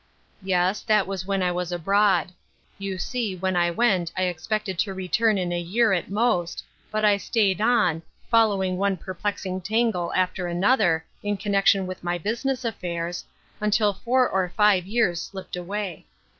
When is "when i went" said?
3.35-4.11